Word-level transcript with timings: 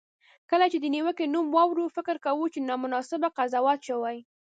کله 0.49 0.65
چې 0.71 0.77
د 0.79 0.85
نیوکې 0.95 1.25
نوم 1.33 1.47
واورو، 1.55 1.93
فکر 1.95 2.15
کوو 2.25 2.45
چې 2.53 2.59
نامناسبه 2.69 3.27
قضاوت 3.37 3.79
شوی. 3.87 4.17